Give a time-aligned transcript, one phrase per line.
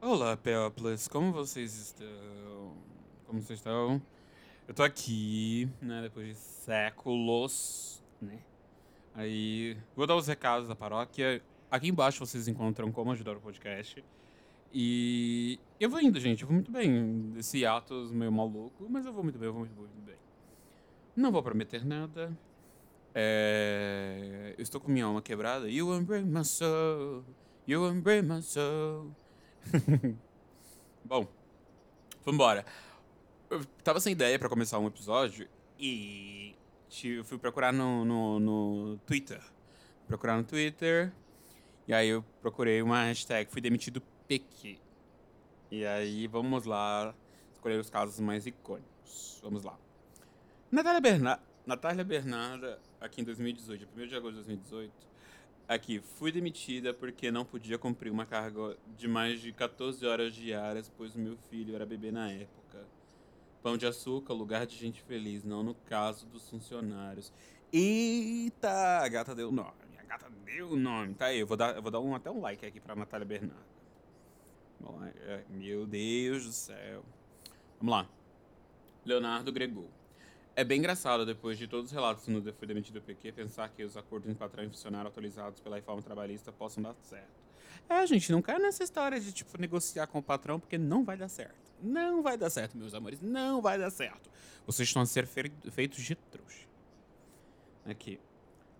[0.00, 2.72] Olá, Peoples, como vocês estão?
[3.26, 4.00] Como vocês estão?
[4.68, 8.38] Eu tô aqui, né, depois de séculos, né?
[9.12, 11.42] Aí, vou dar os recados da paróquia.
[11.68, 14.04] Aqui embaixo vocês encontram como ajudar o podcast.
[14.72, 17.34] E eu vou indo, gente, eu vou muito bem.
[17.36, 20.16] Esse atos meio maluco, mas eu vou muito bem, eu vou muito, muito bem.
[21.16, 22.32] Não vou prometer nada.
[23.12, 24.54] É...
[24.56, 25.68] Eu estou com minha alma quebrada.
[25.68, 27.24] You embrace my soul.
[27.66, 29.10] You embrace my soul.
[31.04, 31.26] Bom,
[32.24, 32.64] vambora.
[33.50, 36.54] Eu tava sem ideia pra começar um episódio e
[37.04, 39.40] eu fui procurar no, no, no Twitter.
[40.06, 41.12] Procurar no Twitter.
[41.86, 44.78] E aí eu procurei uma hashtag, fui demitido PQ.
[45.70, 47.14] E aí vamos lá
[47.52, 49.40] escolher os casos mais icônicos.
[49.42, 49.78] Vamos lá.
[50.70, 54.90] Natália, Berna Natália Bernarda, aqui em 2018, 1 de agosto de 2018,
[55.68, 60.90] Aqui, fui demitida porque não podia cumprir uma carga de mais de 14 horas diárias,
[60.96, 62.86] pois meu filho era bebê na época.
[63.62, 67.30] Pão de açúcar, lugar de gente feliz, não no caso dos funcionários.
[67.70, 69.74] Eita, a gata deu nome.
[69.98, 71.12] A gata deu nome.
[71.12, 73.26] Tá aí, eu vou dar, eu vou dar um, até um like aqui pra Natália
[73.26, 73.68] Bernardo.
[74.80, 77.04] Bom, é, meu Deus do céu.
[77.78, 78.08] Vamos lá.
[79.04, 79.90] Leonardo Gregou.
[80.58, 83.96] É bem engraçado, depois de todos os relatos no Demitido do PQ, pensar que os
[83.96, 87.30] acordos entre patrão e funcionário atualizados pela reforma trabalhista possam dar certo.
[87.88, 91.16] É, gente, não quero nessa história de, tipo, negociar com o patrão, porque não vai
[91.16, 91.54] dar certo.
[91.80, 93.20] Não vai dar certo, meus amores.
[93.20, 94.28] Não vai dar certo.
[94.66, 96.66] Vocês estão a ser feitos de trouxa.
[97.86, 98.18] Aqui.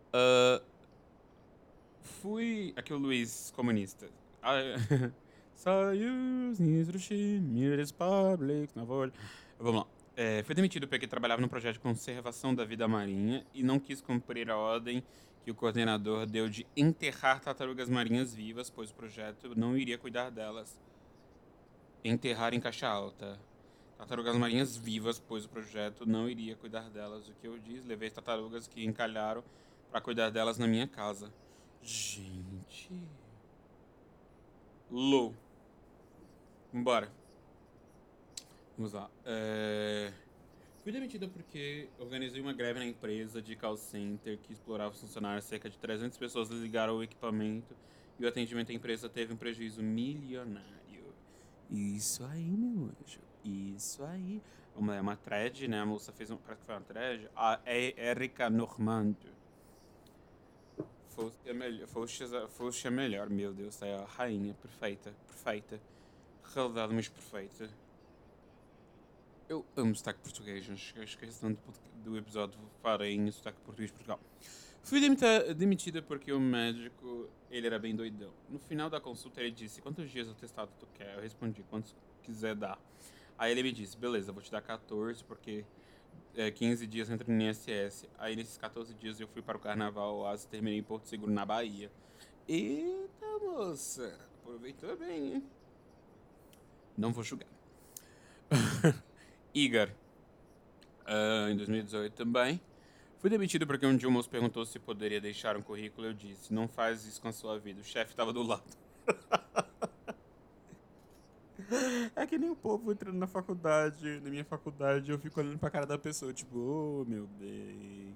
[0.08, 0.60] Uh,
[2.02, 2.72] fui...
[2.74, 4.10] Aqui o Luiz, comunista.
[5.54, 6.10] Saiu,
[7.96, 8.82] public, na
[9.60, 9.97] Vamos lá.
[10.20, 14.00] É, foi demitido porque trabalhava no projeto de conservação da vida marinha e não quis
[14.00, 15.00] cumprir a ordem
[15.44, 20.30] que o coordenador deu de enterrar tartarugas marinhas vivas, pois o projeto não iria cuidar
[20.30, 20.83] delas.
[22.02, 23.39] Enterrar em caixa alta.
[23.96, 27.28] Tartarugas marinhas vivas, pois o projeto não iria cuidar delas.
[27.28, 27.86] O que eu disse?
[27.86, 29.45] Levei tartarugas que encalharam
[29.89, 31.33] para cuidar delas na minha casa.
[31.80, 32.90] Gente.
[34.90, 35.33] Lou.
[36.73, 37.17] Vambora.
[38.78, 39.11] Vamos lá.
[39.27, 40.12] É...
[40.84, 45.46] Fui demitida porque organizei uma greve na empresa de call center que explorava os funcionários.
[45.46, 47.74] Cerca de 300 pessoas ligaram o equipamento
[48.20, 51.12] e o atendimento da empresa teve um prejuízo milionário.
[51.68, 53.20] Isso aí, meu anjo.
[53.44, 54.40] Isso aí.
[54.77, 55.80] Uma, é uma thread, né?
[55.80, 56.36] A moça fez um.
[56.36, 57.28] Parece que foi uma thread.
[57.34, 59.27] A Erika Normando.
[61.08, 61.88] Fosse a melhor.
[62.48, 63.83] Fosse a melhor, meu Deus.
[63.83, 64.55] É a rainha.
[64.55, 65.12] Perfeita.
[65.27, 65.80] Perfeita.
[66.55, 67.68] Realidade mais perfeita.
[69.48, 71.59] Eu amo sotaque português, mas esqueci tanto
[72.05, 74.20] do episódio farei em sotaque português Portugal.
[74.83, 75.01] Fui
[75.55, 78.31] demitida, porque o médico, ele era bem doidão.
[78.48, 81.14] No final da consulta ele disse, quantos dias o testado tu quer?
[81.14, 82.79] Eu respondi, quantos quiser dar.
[83.39, 85.65] Aí ele me disse, beleza, vou te dar 14 porque
[86.35, 88.07] é, 15 dias entra no INSS.
[88.19, 91.33] Aí nesses 14 dias eu fui para o Carnaval Oasis e terminei em Porto Seguro,
[91.33, 91.91] na Bahia.
[92.47, 95.45] Eita, moça, aproveitou bem, hein?
[96.98, 97.48] Não vou julgar.
[99.55, 99.89] Igor,
[101.07, 102.61] uh, em 2018 também.
[103.19, 106.07] Fui demitido porque um dia o moço perguntou se poderia deixar um currículo.
[106.07, 107.81] Eu disse: Não faz isso com a sua vida.
[107.81, 108.63] O chefe estava do lado.
[112.14, 115.70] é que nem o povo entrando na faculdade, na minha faculdade, eu fico olhando pra
[115.70, 118.15] cara da pessoa, tipo, ô oh, meu bem.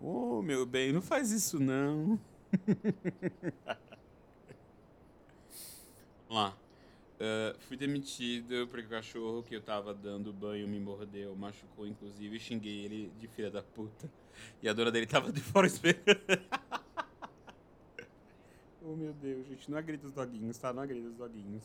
[0.00, 2.20] Ô oh, meu bem, não faz isso não.
[6.28, 6.54] Vamos lá.
[7.22, 12.36] Uh, fui demitido porque o cachorro que eu tava dando banho me mordeu, machucou inclusive,
[12.40, 14.10] xinguei ele de filha da puta.
[14.60, 16.02] E a dona dele tava de fora esperando.
[18.82, 20.72] oh meu Deus, gente, não agrida os doguinhos, tá?
[20.72, 21.62] Não agrida os doguinhos.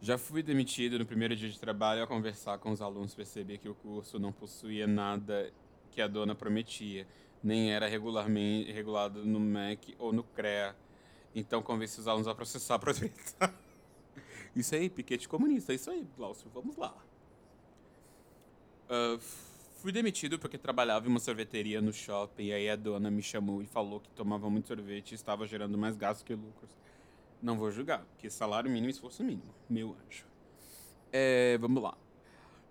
[0.00, 3.68] Já fui demitido no primeiro dia de trabalho ao conversar com os alunos perceber que
[3.68, 5.52] o curso não possuía nada
[5.90, 7.06] que a dona prometia,
[7.44, 10.74] nem era regularmente regulado no MEC ou no CREA.
[11.34, 13.54] Então convenci os alunos a processar para aproveitar.
[14.54, 15.72] Isso aí, piquete comunista.
[15.72, 16.50] Isso aí, Glaucio.
[16.52, 16.94] Vamos lá.
[18.88, 19.18] Uh,
[19.76, 22.44] fui demitido porque trabalhava em uma sorveteria no shopping.
[22.44, 25.78] E aí a dona me chamou e falou que tomava muito sorvete e estava gerando
[25.78, 26.70] mais gastos que lucros.
[27.40, 29.54] Não vou julgar, porque salário mínimo e esforço mínimo.
[29.68, 30.26] Meu anjo.
[31.10, 31.96] É, vamos lá.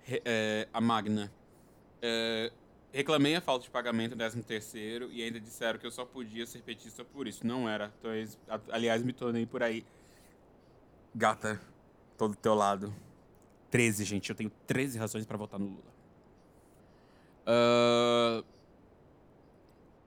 [0.04, 1.32] Re, é, a Magna.
[2.02, 2.52] É,
[2.94, 6.46] reclamei a falta de pagamento do 13 terceiro e ainda disseram que eu só podia
[6.46, 7.46] ser petista por isso.
[7.46, 7.92] Não era.
[8.00, 8.12] Então,
[8.70, 9.84] aliás, me tornei por aí
[11.14, 11.60] Gata,
[12.22, 12.94] tô do teu lado.
[13.72, 14.30] 13, gente.
[14.30, 15.92] Eu tenho 13 razões para votar no Lula.
[17.48, 18.46] Uh...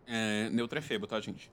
[0.07, 1.51] É, neutro é febo, tá, gente?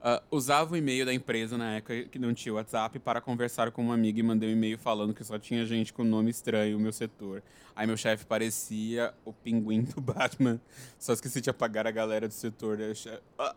[0.00, 3.82] Uh, usava o e-mail da empresa na época que não tinha WhatsApp para conversar com
[3.82, 6.82] uma amiga e mandei um e-mail falando que só tinha gente com nome estranho no
[6.82, 7.42] meu setor.
[7.76, 10.58] Aí meu chefe parecia o pinguim do Batman.
[10.98, 12.78] Só esqueci de apagar a galera do setor.
[13.38, 13.54] Ah,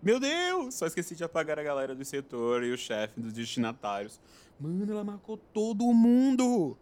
[0.00, 0.76] meu Deus!
[0.76, 4.20] Só esqueci de apagar a galera do setor e o chefe dos destinatários.
[4.58, 6.76] Mano, ela marcou todo mundo!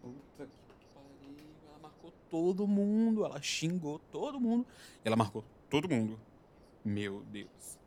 [0.00, 1.36] Puta que pariu.
[1.68, 3.24] Ela marcou todo mundo.
[3.24, 4.66] Ela xingou todo mundo.
[5.04, 6.18] Ela marcou todo mundo.
[6.84, 7.78] Meu Deus.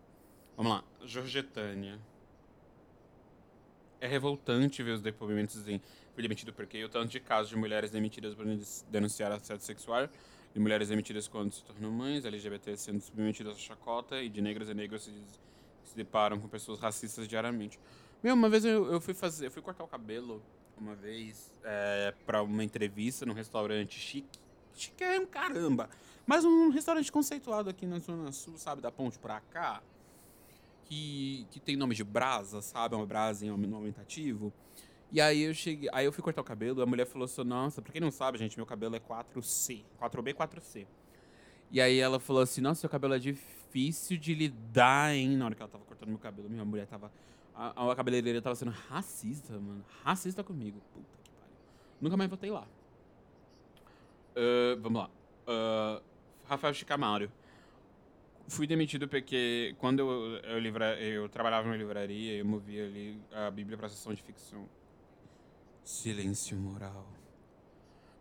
[0.57, 0.83] Vamos lá.
[1.05, 1.99] Jorgetânia.
[3.99, 5.79] É revoltante ver os depoimentos em
[6.13, 8.45] fui demitido porque o tanto de casos de mulheres demitidas por
[8.89, 10.09] denunciar assédio sexual,
[10.53, 14.69] de mulheres demitidas quando se tornam mães, LGBT sendo submetidas a chacota e de negras
[14.69, 15.13] e negros se,
[15.83, 17.79] se deparam com pessoas racistas diariamente.
[18.23, 20.41] Meu, uma vez eu, eu fui fazer, eu fui cortar o cabelo
[20.77, 24.39] uma vez é, para uma entrevista num restaurante chique.
[24.73, 25.89] Chique é um caramba.
[26.25, 29.81] Mas um restaurante conceituado aqui na Zona Sul, sabe, da ponte pra cá
[30.85, 32.95] que, que tem nome de brasa, sabe?
[32.95, 34.51] Uma brasa em aumentativo.
[35.11, 37.81] E aí eu cheguei, aí eu fui cortar o cabelo, a mulher falou assim, nossa,
[37.81, 40.85] pra quem não sabe, gente, meu cabelo é 4C, 4B, 4C.
[41.71, 43.19] E aí ela falou assim, nossa, seu cabelo é
[43.71, 45.37] difícil de lidar, hein?
[45.37, 47.11] Na hora que ela tava cortando meu cabelo, minha mulher tava.
[47.55, 49.83] A, a cabeleireira tava sendo racista, mano.
[50.03, 50.81] Racista comigo.
[50.93, 51.55] Puta que pariu.
[52.01, 52.67] Nunca mais voltei lá.
[54.35, 55.09] Uh, vamos lá.
[55.47, 56.03] Uh,
[56.45, 57.31] Rafael Chicamaro
[58.47, 63.49] fui demitido porque quando eu, eu, livra, eu trabalhava numa livraria, eu movia ali a
[63.49, 64.67] Bíblia para a sessão de ficção.
[65.83, 67.07] Silêncio moral.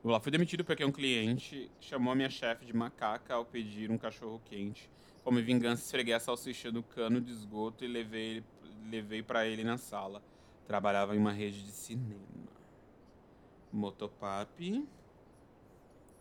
[0.03, 3.91] Vou lá, fui demitido porque um cliente chamou a minha chefe de macaca ao pedir
[3.91, 4.89] um cachorro quente.
[5.23, 8.43] Como vingança, esfreguei a salsicha no cano de esgoto e levei,
[8.91, 10.23] levei para ele na sala.
[10.67, 12.49] Trabalhava em uma rede de cinema.
[13.73, 14.89] Motopap.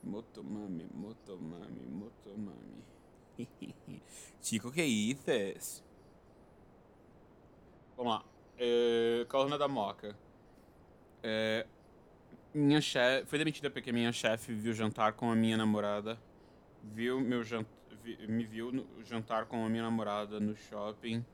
[0.03, 2.83] Motomami, motomami, motomami.
[4.41, 5.83] Chico, que isso?
[7.95, 8.25] Vamos lá.
[8.57, 9.25] É,
[9.57, 10.15] da Moca.
[11.23, 11.65] É,
[12.53, 13.25] minha chefe.
[13.27, 16.19] Foi demitida porque minha chefe viu jantar com a minha namorada.
[16.83, 17.67] Viu meu jant,
[18.15, 21.25] vi, me viu no, jantar com a minha namorada no shopping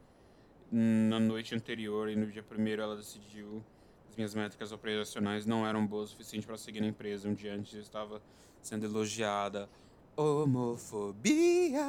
[0.71, 3.63] na noite anterior e no dia primeiro ela decidiu
[4.09, 7.27] as minhas métricas operacionais não eram boas o suficiente para seguir na empresa.
[7.27, 8.21] Um dia antes eu estava
[8.61, 9.69] sendo elogiada
[10.15, 11.83] homofobia.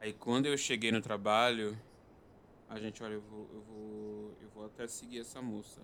[0.00, 1.78] Aí quando eu cheguei no trabalho,
[2.68, 5.80] a gente, olha, eu vou, eu vou, eu vou até seguir essa moça.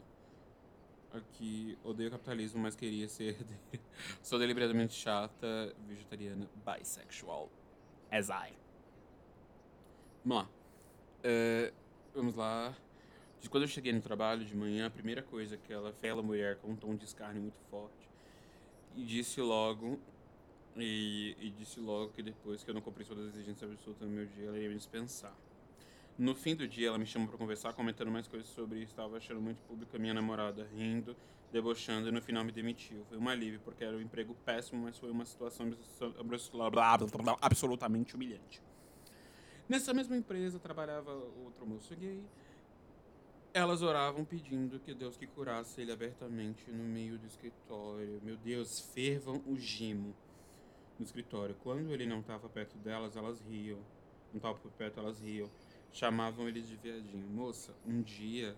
[1.12, 3.38] Aqui, odeio capitalismo, mas queria ser.
[4.22, 7.50] Sou deliberadamente chata, vegetariana, bisexual.
[8.10, 8.52] As I.
[10.25, 10.50] Vamos lá.
[11.25, 11.75] Uh,
[12.14, 12.76] vamos lá.
[13.40, 16.56] De quando eu cheguei no trabalho de manhã, a primeira coisa que ela, aquela mulher
[16.56, 18.08] com um tom de escárnio muito forte,
[18.96, 19.99] e disse logo
[20.76, 24.14] e, e, disse logo que depois que eu não cumpri todas as exigências absolutas no
[24.14, 25.34] meu dia, ela ia me dispensar.
[26.19, 28.91] No fim do dia, ela me chamou para conversar, comentando mais coisas sobre isso.
[28.91, 31.17] Estava achando muito público a minha namorada, rindo,
[31.53, 33.05] debochando, e no final me demitiu.
[33.09, 35.73] Foi um alívio, porque era um emprego péssimo, mas foi uma situação
[37.41, 38.61] absolutamente humilhante.
[39.69, 42.25] Nessa mesma empresa trabalhava outro moço gay,
[43.55, 48.21] elas oravam pedindo que Deus que curasse ele abertamente no meio do escritório.
[48.25, 50.17] Meu Deus, fervam o gimo
[50.99, 51.55] no escritório.
[51.62, 53.79] Quando ele não estava perto delas, elas riam.
[54.32, 55.49] Não estava perto, elas riam.
[55.93, 57.26] Chamavam ele de viadinho.
[57.29, 58.56] Moça, um dia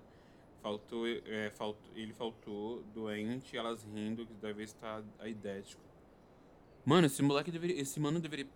[0.62, 5.82] faltou, é, faltou, ele faltou doente, elas rindo, que deve estar aidético.
[6.84, 7.80] Mano, esse moleque deveria.
[7.80, 8.46] Esse mano deveria.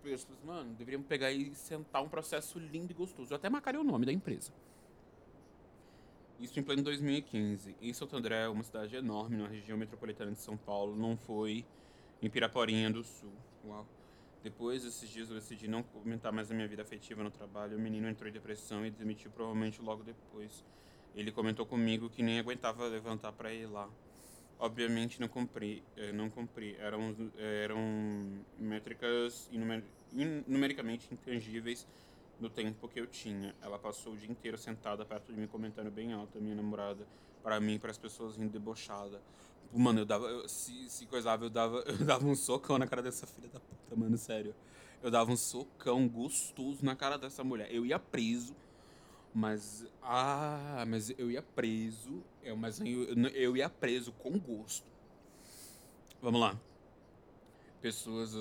[0.43, 3.31] Mano, deveriam pegar e sentar um processo lindo e gostoso.
[3.31, 4.51] Eu até marcaria o nome da empresa.
[6.39, 7.75] Isso em pleno 2015.
[7.81, 11.65] Em Santo André, uma cidade enorme na região metropolitana de São Paulo, não foi
[12.21, 13.31] em Piraporinha do Sul.
[13.65, 13.85] Uau.
[14.45, 17.77] Depois desses dias eu decidi não comentar mais a minha vida afetiva no trabalho.
[17.77, 20.63] O menino entrou em depressão e demitiu provavelmente logo depois.
[21.15, 23.89] Ele comentou comigo que nem aguentava levantar para ir lá.
[24.59, 26.75] Obviamente não cumpri, eh, não cumpri.
[26.75, 27.79] Eram, eram
[28.59, 29.49] métricas
[30.45, 31.87] numericamente intangíveis
[32.39, 33.55] no tempo que eu tinha.
[33.63, 37.07] Ela passou o dia inteiro sentada perto de mim, comentando bem alto, a minha namorada,
[37.41, 39.19] para mim, para as pessoas rindo debochada.
[39.73, 40.27] Mano, eu dava.
[40.27, 43.59] Eu, se, se coisava, eu dava, eu dava um socão na cara dessa filha da
[43.59, 44.55] puta, mano, sério.
[45.03, 47.73] Eu dava um socão gostoso na cara dessa mulher.
[47.73, 48.55] Eu ia preso,
[49.33, 49.85] mas.
[50.01, 52.23] Ah, mas eu ia preso.
[52.43, 54.89] Eu, mas eu, eu ia preso com gosto.
[56.21, 56.57] Vamos lá
[57.85, 58.31] pessoas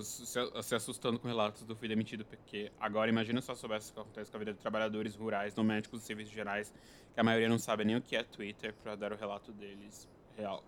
[0.62, 4.00] se assustando com relatos do filho demitido, porque agora imagina se eu soubesse o que
[4.00, 6.72] acontece com a vida de trabalhadores rurais, domésticos e serviços gerais,
[7.12, 10.08] que a maioria não sabe nem o que é Twitter para dar o relato deles
[10.34, 10.64] real.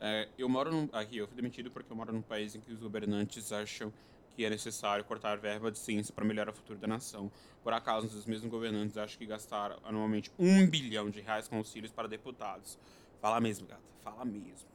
[0.00, 2.72] É, eu moro num, aqui, eu fui demitido porque eu moro num país em que
[2.72, 3.92] os governantes acham
[4.36, 7.30] que é necessário cortar verba de ciência para melhorar o futuro da nação.
[7.64, 11.90] Por acaso, os mesmos governantes acham que gastaram anualmente um bilhão de reais com auxílios
[11.90, 12.78] para deputados.
[13.20, 13.82] Fala mesmo, gata.
[14.04, 14.68] Fala mesmo.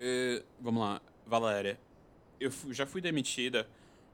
[0.00, 1.78] Uh, vamos lá, Valéria.
[2.40, 3.68] Eu já fui demitida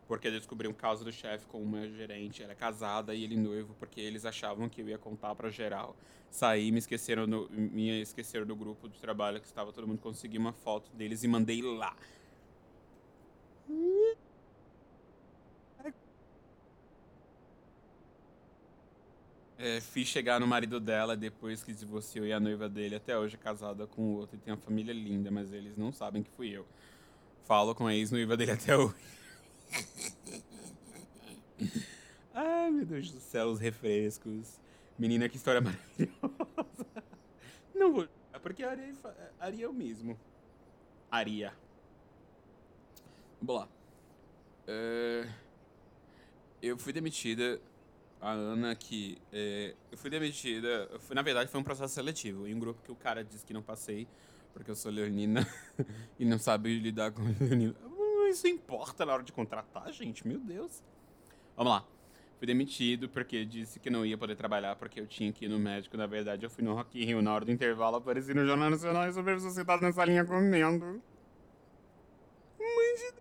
[0.06, 2.42] porque descobri um caso do chefe com uma gerente.
[2.42, 5.96] Ela é casada e ele noivo, porque eles achavam que eu ia contar para geral.
[6.30, 10.00] Saí, me esqueceram, no, me esqueceram do grupo de trabalho que estava todo mundo.
[10.00, 11.96] Consegui uma foto deles e mandei lá.
[19.56, 23.37] É, fiz chegar no marido dela depois que divorciou e a noiva dele até hoje
[23.37, 26.30] é casada com o outro e tem uma família linda, mas eles não sabem que
[26.32, 26.66] fui eu.
[27.44, 28.94] Falo com a ex-noiva dele até hoje.
[32.35, 34.59] Ai, meu Deus do céu, os refrescos.
[34.99, 36.87] Menina, que história maravilhosa.
[37.75, 38.09] Não vou.
[38.33, 38.93] É porque Aria,
[39.38, 40.19] Aria é o mesmo.
[41.11, 41.52] Aria.
[43.40, 43.69] Vamos lá.
[44.66, 45.28] É...
[46.62, 47.61] Eu fui demitida.
[48.21, 49.19] A Ana que.
[49.33, 49.75] É...
[49.90, 50.88] Eu fui demitida.
[51.00, 52.47] Fui, na verdade, foi um processo seletivo.
[52.47, 54.09] Em um grupo que o cara disse que não passei,
[54.52, 55.47] porque eu sou leonina
[56.19, 57.75] e não sabe lidar com leonina
[58.26, 60.26] isso importa na hora de contratar, gente?
[60.26, 60.83] Meu Deus.
[61.57, 61.87] Vamos lá.
[62.38, 65.59] Fui demitido porque disse que não ia poder trabalhar porque eu tinha que ir no
[65.59, 65.97] médico.
[65.97, 68.71] Na verdade, eu fui no Rock in Rio na hora do intervalo, apareci no Jornal
[68.71, 71.02] Nacional e super sentado nessa linha comendo.
[72.59, 73.14] Mãe de...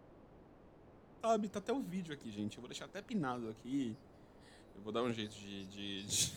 [1.22, 2.58] Sabe, tá até o vídeo aqui, gente.
[2.58, 3.96] Eu vou deixar até pinado aqui.
[4.76, 5.66] Eu vou dar um jeito de...
[5.68, 6.34] de, de...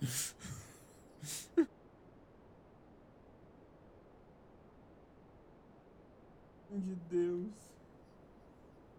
[6.78, 7.65] de Deus.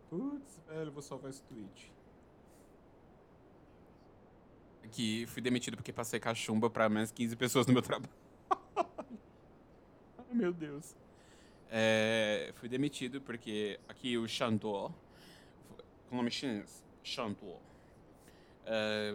[0.09, 1.91] Putz, velho, vou salvar esse tweet.
[4.91, 8.11] Que fui demitido porque passei cachumba pra mais 15 pessoas no meu trabalho.
[10.17, 10.95] Ai, meu Deus.
[11.69, 14.91] É, fui demitido porque aqui o Chantor,
[16.09, 17.59] com nome chinês, Chantor.
[18.65, 19.13] É,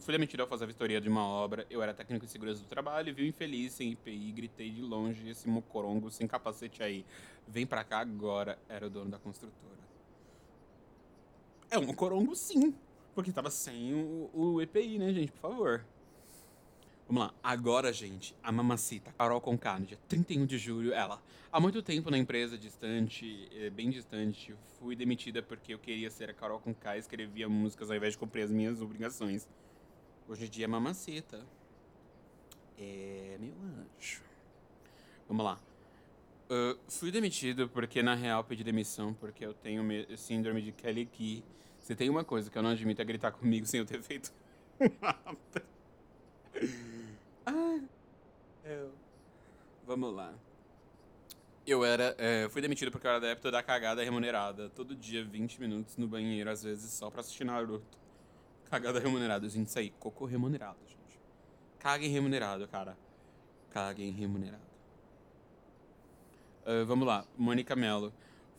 [0.00, 1.66] fui demitido ao fazer a vistoria de uma obra.
[1.70, 5.28] Eu era técnico de segurança do trabalho, vi o infeliz sem IPI, gritei de longe,
[5.28, 7.04] esse mocorongo sem capacete aí.
[7.46, 9.78] Vem pra cá agora, era o dono da construtora.
[11.70, 12.74] É um mocorongo sim,
[13.14, 15.32] porque tava sem o, o EPI, né, gente?
[15.32, 15.84] Por favor.
[17.08, 17.34] Vamos lá.
[17.42, 21.22] Agora, gente, a mamacita, Carol Conká, no dia 31 de julho, ela.
[21.50, 26.28] Há muito tempo na empresa distante, eh, bem distante, fui demitida porque eu queria ser
[26.28, 29.48] a Carol Conká e escrevia músicas ao invés de cumprir as minhas obrigações.
[30.28, 31.40] Hoje em dia é mamacita.
[32.78, 34.22] É, meu anjo.
[35.26, 35.58] Vamos lá.
[36.50, 39.82] Uh, fui demitido porque, na real, pedi demissão porque eu tenho
[40.18, 41.42] síndrome de Kelly Key.
[41.80, 44.30] Se tem uma coisa que eu não admito é gritar comigo sem eu ter feito
[45.00, 45.64] nada.
[47.46, 47.80] ah,
[48.64, 48.92] eu...
[49.86, 50.34] Vamos lá.
[51.66, 52.14] Eu era.
[52.18, 54.68] É, fui demitido porque eu era adepto da cagada remunerada.
[54.70, 57.98] Todo dia, 20 minutos no banheiro, às vezes só pra assistir Naruto.
[58.70, 59.68] Cagada remunerada, gente.
[59.68, 61.18] Isso aí, cocô remunerado, gente.
[61.78, 62.96] Caguem remunerado, cara.
[63.70, 64.62] Caguem remunerado.
[66.66, 68.12] Uh, vamos lá, Mônica Mello.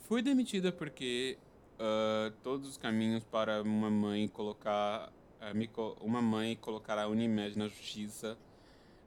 [0.08, 1.38] Fui demitida porque
[1.76, 5.12] uh, todos os caminhos para uma mãe colocar.
[5.40, 8.36] Uh, uma mãe colocar a Unimed na justiça.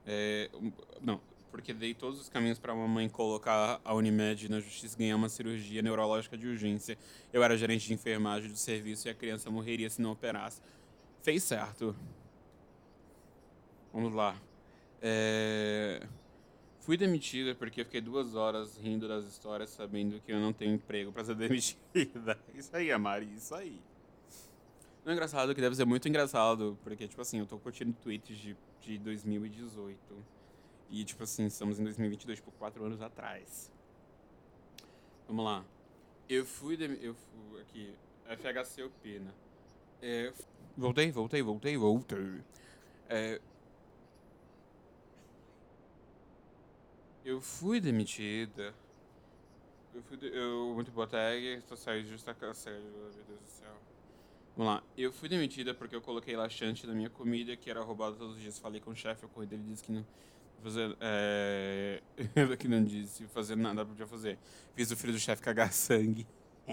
[0.05, 1.19] É, um, não,
[1.51, 5.29] porque dei todos os caminhos para uma mãe colocar a Unimed na justiça ganhar uma
[5.29, 6.97] cirurgia neurológica de urgência.
[7.31, 10.61] Eu era gerente de enfermagem do serviço e a criança morreria se não operasse
[11.23, 11.95] fez certo.
[13.91, 14.35] Vamos lá.
[15.01, 16.05] É...
[16.81, 21.11] Fui demitida porque fiquei duas horas rindo das histórias sabendo que eu não tenho emprego
[21.11, 22.37] para ser demitida.
[22.53, 23.81] Isso aí, Amari, isso aí.
[25.05, 28.37] Não é engraçado que deve ser muito engraçado, porque, tipo assim, eu tô curtindo tweets
[28.37, 29.97] de, de 2018.
[30.89, 33.71] E, tipo assim, estamos em 2022, tipo, quatro anos atrás.
[35.27, 35.65] Vamos lá.
[36.29, 36.77] Eu fui.
[36.77, 36.85] De...
[37.03, 37.61] Eu fui.
[37.61, 37.93] Aqui.
[38.25, 39.31] FHCOP, né?
[40.01, 40.33] É,
[40.77, 42.41] voltei, voltei, voltei, voltei.
[43.09, 43.39] É,
[47.25, 48.73] eu fui demitida.
[49.93, 50.17] Eu fui.
[50.17, 53.75] De, eu, muito boa tag, estou saindo justa sério, meu Deus do céu.
[54.57, 54.83] Vamos lá.
[54.97, 58.41] Eu fui demitida porque eu coloquei laxante na minha comida, que era roubada todos os
[58.41, 58.59] dias.
[58.59, 60.05] Falei com o chefe, o correio ele disse que não.
[60.61, 62.01] Fazer, é,
[62.57, 64.37] que não disse fazer nada, podia fazer.
[64.75, 66.25] Fiz o filho do chefe cagar sangue.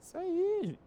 [0.00, 0.78] Isso aí.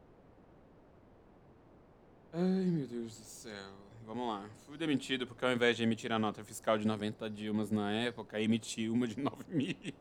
[2.40, 3.74] Ai, meu Deus do céu.
[4.06, 4.48] Vamos lá.
[4.68, 8.40] Fui demitido porque ao invés de emitir a nota fiscal de 90 Dilmas na época,
[8.40, 9.92] emiti uma de 9 milhões.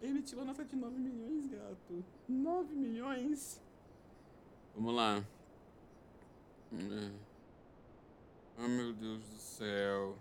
[0.00, 2.02] Emitiu a nota de 9 milhões, gato.
[2.26, 3.60] 9 milhões?
[4.74, 5.22] Vamos lá.
[8.56, 10.16] Oh, meu Deus do céu.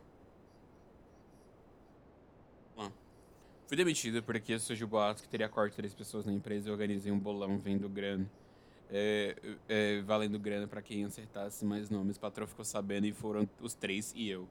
[3.66, 7.20] Fui demitido porque surgiu boatos que teria corte três pessoas na empresa e organizei um
[7.20, 8.30] bolão vendo grana.
[8.92, 9.36] É,
[9.68, 12.18] é, valendo grana pra quem acertasse mais nomes.
[12.18, 14.48] O patrão ficou sabendo e foram os três e eu.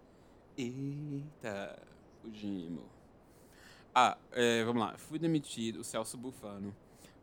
[0.56, 1.78] Eita,
[2.22, 2.84] fugimos.
[3.94, 4.96] Ah, é, vamos lá.
[4.96, 5.80] Fui demitido.
[5.80, 6.74] O Celso Bufano.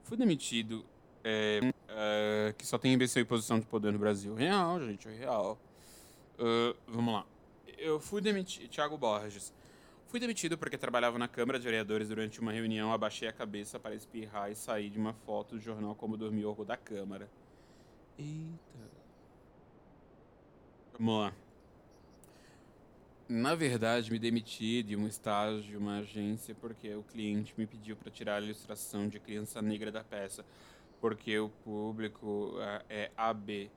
[0.03, 0.85] Fui demitido.
[1.23, 4.35] É, é, que só tem imbecil em posição de poder no Brasil.
[4.35, 5.57] Real, gente, real.
[6.37, 7.25] Uh, vamos lá.
[7.77, 8.69] Eu fui demitido.
[8.69, 9.53] Thiago Borges.
[10.15, 13.93] Fui demitido porque trabalhava na Câmara de Vereadores durante uma reunião, abaixei a cabeça para
[13.93, 17.29] espirrar e sair de uma foto do jornal como dormiu da Câmara.
[18.17, 18.89] Eita.
[20.97, 21.33] Vamos lá.
[23.27, 27.97] Na verdade, me demiti de um estágio de uma agência porque o cliente me pediu
[27.97, 30.45] para tirar a ilustração de criança negra da peça,
[31.01, 32.53] porque o público
[32.89, 33.69] é AB.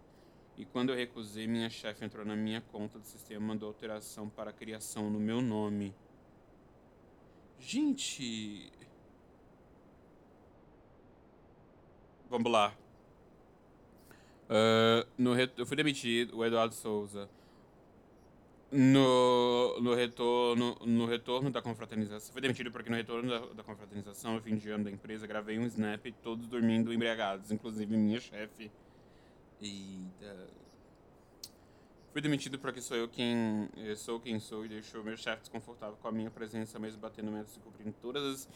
[0.57, 4.28] E quando eu recusei, minha chefe entrou na minha conta do sistema e mandou alteração
[4.28, 5.92] para a criação no meu nome.
[7.60, 8.72] Gente.
[12.30, 12.74] Vamos lá.
[14.48, 15.52] Uh, no ret...
[15.56, 17.28] Eu fui demitido, o Eduardo Souza.
[18.70, 22.32] No, no, retorno, no retorno da confraternização.
[22.32, 25.58] Fui demitido porque no retorno da, da confraternização, no fim de ano da empresa, gravei
[25.58, 28.70] um snap todos dormindo embriagados, inclusive minha chefe.
[29.60, 30.67] Eita.
[32.18, 35.96] Fui demitido porque sou eu quem eu sou quem sou e deixou meu chefe desconfortável
[36.02, 38.48] com a minha presença, mesmo batendo metas e cumprindo todas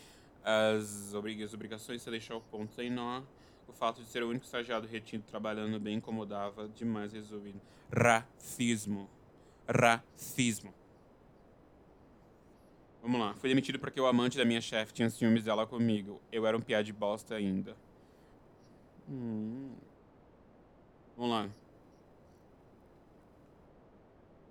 [0.42, 3.22] as, as obrigações, você deixou o ponto sem nó.
[3.68, 7.60] O fato de ser o único estagiário retido trabalhando bem incomodava demais resolvido.
[7.96, 9.08] Racismo.
[9.68, 10.74] Racismo.
[13.00, 13.32] Vamos lá.
[13.34, 16.20] Fui demitido porque o amante da minha chefe tinha ciúmes dela comigo.
[16.32, 17.76] Eu era um piá de bosta ainda.
[19.08, 19.70] Hum.
[21.16, 21.61] Vamos lá.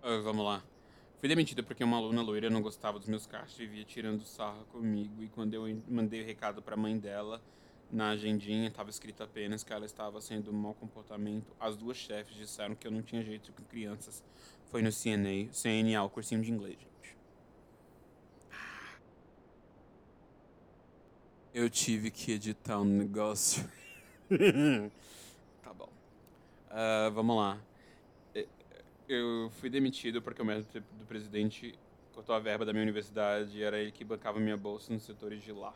[0.03, 0.63] Uh, vamos lá.
[1.19, 4.65] Fui demitida porque uma aluna loira não gostava dos meus cachos e vivia tirando sarro
[4.71, 5.21] comigo.
[5.21, 7.39] E quando eu mandei o recado para a mãe dela,
[7.91, 11.55] na agendinha estava escrito apenas que ela estava sendo um mau comportamento.
[11.59, 14.23] As duas chefes disseram que eu não tinha jeito com crianças.
[14.71, 17.15] Foi no CNA, CNA, o cursinho de inglês, gente.
[21.53, 23.69] Eu tive que editar um negócio.
[25.61, 25.89] tá bom.
[26.71, 27.61] Uh, vamos lá
[29.13, 31.77] eu fui demitido porque o médico do presidente
[32.13, 35.41] cortou a verba da minha universidade e era ele que bancava minha bolsa nos setores
[35.43, 35.73] de lá.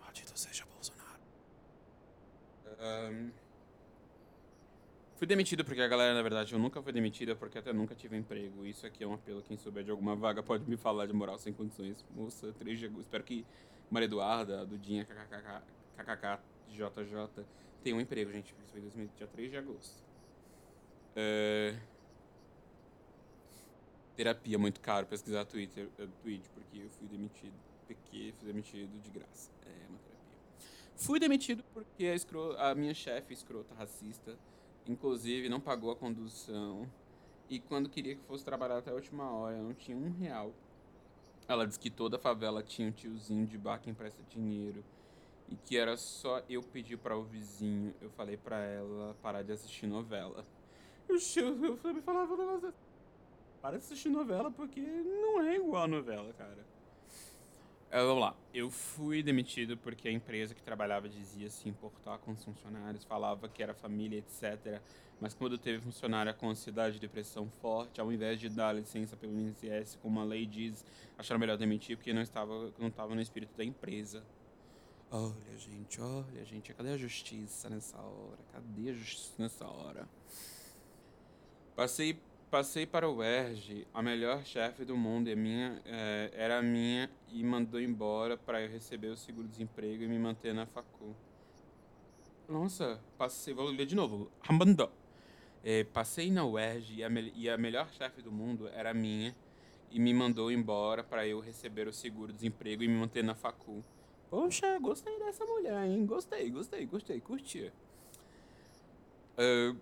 [0.00, 1.20] Maldito seja Bolsonaro.
[2.80, 3.30] Um,
[5.16, 8.16] fui demitido porque a galera, na verdade, eu nunca fui demitida porque até nunca tive
[8.16, 8.64] emprego.
[8.66, 9.42] Isso aqui é um apelo.
[9.42, 12.04] Quem souber de alguma vaga pode me falar de moral sem condições.
[12.14, 13.02] Moça, 3 de agosto.
[13.02, 13.44] Espero que
[13.90, 15.62] Maria Eduarda, Dudinha, KKK,
[15.96, 17.44] KKK, JJ
[17.82, 18.54] tenham um emprego, gente.
[18.62, 20.02] Isso foi dia 3 de agosto.
[21.16, 21.97] Uh,
[24.18, 27.54] terapia muito caro pesquisar Twitter, uh, tweet, porque eu fui demitido.
[27.86, 29.48] Porque fui demitido de graça.
[29.64, 30.38] É uma terapia.
[30.96, 34.36] Fui demitido porque a, escro a minha chefe escrota racista,
[34.88, 36.90] inclusive, não pagou a condução.
[37.48, 40.52] E quando queria que fosse trabalhar até a última hora, não tinha um real.
[41.46, 44.84] Ela disse que toda favela tinha um tiozinho de bar que empresta dinheiro.
[45.48, 47.94] E que era só eu pedir para o vizinho.
[48.00, 50.44] Eu falei para ela parar de assistir novela.
[51.08, 51.16] Eu,
[51.84, 52.74] eu me falava um negócio
[53.60, 56.66] para de assistir novela porque não é igual a novela, cara.
[57.90, 58.36] É, vamos lá.
[58.52, 63.48] Eu fui demitido porque a empresa que trabalhava dizia se importar com os funcionários, falava
[63.48, 64.80] que era família, etc.
[65.20, 69.32] Mas quando teve funcionária com ansiedade e depressão forte, ao invés de dar licença pelo
[69.32, 70.84] INSS, como a lei diz,
[71.16, 74.22] acharam melhor demitir porque não estava, não estava no espírito da empresa.
[75.10, 78.38] Olha, gente, olha, gente, cadê a justiça nessa hora?
[78.52, 80.06] Cadê a justiça nessa hora?
[81.74, 87.10] Passei Passei para o UERJ, a melhor chefe do mundo é minha, é, era minha
[87.30, 91.14] e mandou embora para eu receber o seguro-desemprego e me manter na facu.
[92.48, 94.30] Nossa, passei, vou ler de novo.
[95.62, 99.36] É, passei na UERJ e a, e a melhor chefe do mundo era minha
[99.90, 103.84] e me mandou embora para eu receber o seguro-desemprego e me manter na facu.
[104.30, 106.06] Poxa, gostei dessa mulher, hein?
[106.06, 107.70] Gostei, gostei, gostei, curti.
[109.36, 109.76] Uh,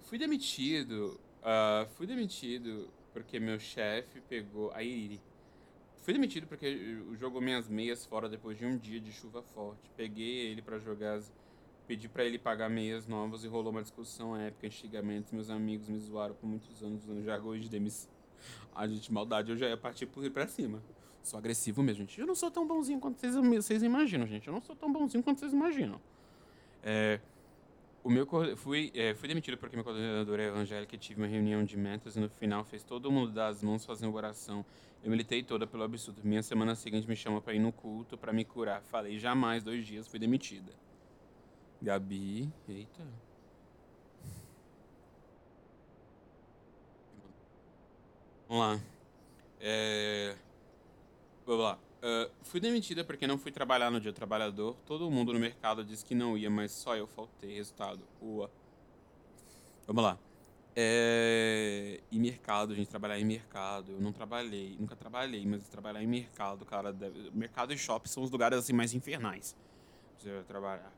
[0.00, 4.70] fui demitido Uh, fui demitido porque meu chefe pegou.
[4.74, 5.20] Aí.
[5.96, 9.90] Fui demitido porque jogou minhas meias fora depois de um dia de chuva forte.
[9.96, 11.14] Peguei ele para jogar.
[11.14, 11.32] As...
[11.86, 14.66] Pedi para ele pagar meias novas e rolou uma discussão épica.
[14.66, 18.10] Antigamente, meus amigos me zoaram por muitos anos usando jargões de demissão.
[18.74, 20.82] A gente, maldade, eu já ia partir por ir pra cima.
[21.22, 22.20] Sou agressivo mesmo, gente.
[22.20, 24.46] Eu não sou tão bonzinho quanto vocês, vocês imaginam, gente.
[24.46, 26.00] Eu não sou tão bonzinho quanto vocês imaginam.
[26.82, 27.20] É,
[28.04, 31.64] o meu fui, é, fui demitido porque minha coordenadora é evangélica e tive uma reunião
[31.64, 34.64] de metas e no final fez todo mundo dar as mãos fazendo oração.
[35.04, 36.20] Eu militei toda pelo absurdo.
[36.24, 38.82] Minha semana seguinte me chama para ir no culto para me curar.
[38.82, 40.72] Falei, jamais, dois dias, fui demitida.
[41.80, 43.02] Gabi, eita.
[48.48, 48.80] Vamos lá.
[49.60, 50.36] É...
[51.46, 51.78] Vamos lá.
[52.02, 54.74] Uh, fui demitida porque não fui trabalhar no dia do trabalhador.
[54.84, 57.54] Todo mundo no mercado disse que não ia, mas só eu faltei.
[57.54, 58.02] Resultado.
[58.20, 58.50] Ua.
[59.86, 60.18] Vamos lá.
[60.74, 62.00] É...
[62.10, 63.92] E mercado, gente, trabalhar em mercado.
[63.92, 66.92] Eu não trabalhei, nunca trabalhei, mas trabalhar em mercado, cara.
[66.92, 67.30] Deve...
[67.30, 69.54] Mercado e shopping são os lugares assim mais infernais.
[70.18, 70.92] Você trabalhar.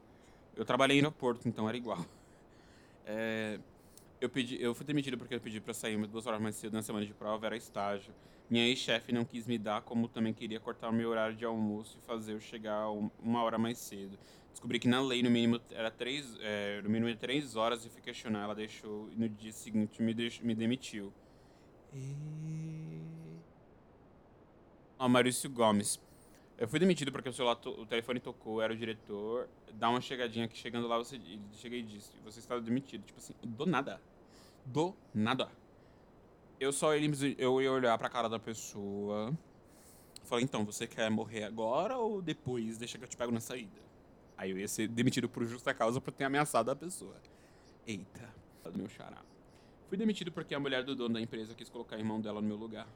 [0.56, 2.04] Eu trabalhei em aeroporto, então era igual.
[3.06, 3.60] É...
[4.18, 6.72] Eu, pedi, eu fui demitido porque eu pedi para sair umas duas horas mais cedo
[6.72, 8.14] na semana de prova, era estágio.
[8.48, 11.98] Minha ex-chefe não quis me dar, como também queria cortar o meu horário de almoço
[11.98, 14.18] e fazer eu chegar uma hora mais cedo.
[14.52, 18.00] Descobri que na lei, no mínimo, era três, é, no mínimo três horas e fui
[18.00, 18.44] questionar.
[18.44, 21.12] Ela deixou e no dia seguinte me, deixou, me demitiu.
[21.92, 23.00] E...
[24.98, 26.00] Ó, Maurício Gomes.
[26.57, 29.48] Eu fui demitido porque o celular, o telefone tocou, era o diretor.
[29.72, 31.20] Dá uma chegadinha aqui, chegando lá, você
[31.54, 33.04] cheguei e disse: Você está demitido.
[33.04, 34.00] Tipo assim, do nada.
[34.64, 35.50] Do nada.
[36.64, 39.37] Eu só eu ia olhar pra cara da pessoa.
[40.24, 42.79] Falei, então, você quer morrer agora ou depois?
[42.79, 43.83] Deixa que eu te pego na saída.
[44.37, 47.16] Aí eu ia ser demitido por justa causa por ter ameaçado a pessoa.
[47.87, 48.35] Eita,
[48.74, 49.22] meu xará.
[49.88, 52.48] Fui demitido porque a mulher do dono da empresa quis colocar a irmão dela no
[52.48, 52.88] meu lugar.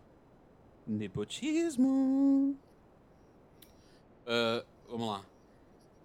[0.87, 2.57] Nepotismo.
[4.27, 5.25] Uh, vamos lá.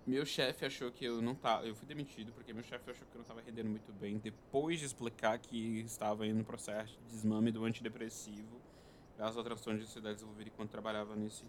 [0.06, 1.66] Meu chefe achou que eu não tava.
[1.66, 4.18] Eu fui demitido porque meu chefe achou que eu não estava rendendo muito bem.
[4.18, 8.62] Depois de explicar que estava indo no processo de desmame do antidepressivo,
[9.18, 11.46] ao transtorno de ansiedade desenvolvido enquanto trabalhava nesse.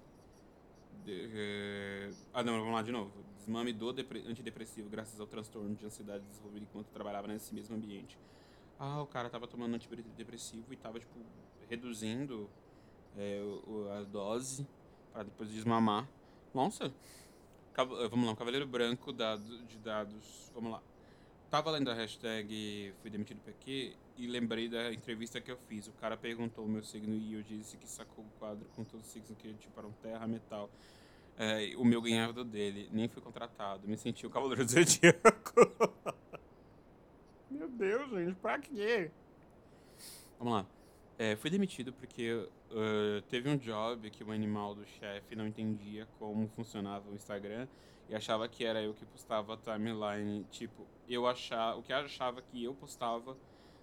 [1.04, 3.12] De, eh, ah, não, vamos lá de novo.
[3.36, 8.16] Desmame do antidepressivo, graças ao transtorno de ansiedade desenvolvido enquanto trabalhava nesse mesmo ambiente.
[8.78, 11.18] Ah, o cara tava tomando antidepressivo e tava, tipo,
[11.68, 12.48] reduzindo
[13.16, 13.40] é,
[13.98, 14.66] a dose
[15.12, 16.08] para depois desmamar.
[16.54, 16.92] Nossa.
[17.76, 20.50] Eh, vamos lá, um cavaleiro branco dado, de dados.
[20.54, 20.82] Vamos lá.
[21.50, 25.86] Tava lendo a hashtag fui demitido PQ e lembrei da entrevista que eu fiz.
[25.88, 29.06] O cara perguntou o meu signo e eu disse que sacou o quadro com todos
[29.06, 30.70] os signos que eram terra, metal.
[31.36, 32.88] É, o meu ganhava do dele.
[32.92, 33.88] Nem fui contratado.
[33.88, 35.54] Me senti o cavaleiro do zodíaco.
[37.50, 39.10] meu Deus, gente, pra quê?
[40.38, 40.66] Vamos lá.
[41.16, 46.08] É, fui demitido porque uh, teve um job que o animal do chefe não entendia
[46.18, 47.68] como funcionava o Instagram
[48.08, 50.44] e achava que era eu que postava a timeline.
[50.50, 53.36] Tipo, eu achava, o que achava que eu postava,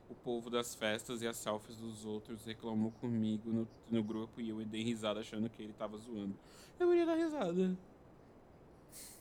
[0.09, 4.49] o povo das festas e as selfies dos outros reclamou comigo no, no grupo e
[4.49, 6.37] eu dei risada achando que ele tava zoando.
[6.77, 7.77] Eu ia dar risada.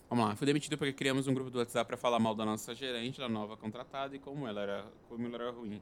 [0.09, 2.75] Vamos lá, fui demitido porque criamos um grupo do WhatsApp para falar mal da nossa
[2.75, 5.81] gerente, da nova contratada e como ela era, como ela era ruim.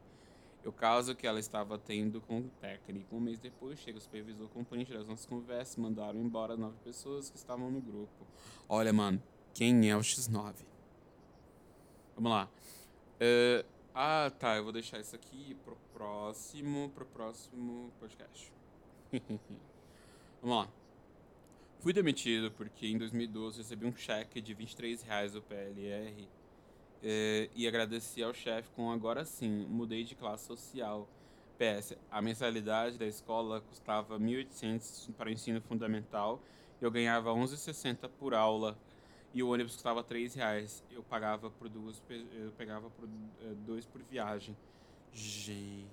[0.65, 3.15] O caso que ela estava tendo com o técnico.
[3.15, 6.77] Um mês depois, chega o supervisor com o print das nossas conversas, mandaram embora nove
[6.83, 8.27] pessoas que estavam no grupo.
[8.67, 9.21] Olha, mano,
[9.53, 10.53] quem é o X9?
[12.15, 12.49] Vamos lá.
[13.21, 18.51] Uh, ah, tá, eu vou deixar isso aqui pro próximo, pro próximo podcast.
[20.41, 20.69] Vamos lá.
[21.79, 26.27] Fui demitido porque em 2012 recebi um cheque de 23 reais do PLR
[27.03, 31.07] é, e agradeci ao chefe com agora sim, mudei de classe social.
[31.57, 36.41] PS, a mensalidade da escola custava 1.800 para o ensino fundamental,
[36.81, 38.77] eu ganhava 11,60 por aula
[39.33, 40.83] e o ônibus custava 3 reais.
[40.89, 43.07] Eu pagava por duas, eu pegava por
[43.43, 44.55] é, dois por viagem.
[45.13, 45.87] Gente.